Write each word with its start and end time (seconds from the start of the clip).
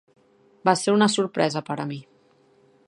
Va 0.69 0.73
ser 0.83 0.95
una 0.95 1.09
sorpresa 1.17 1.65
per 1.69 1.79
a 1.83 1.87
mi. 1.93 2.03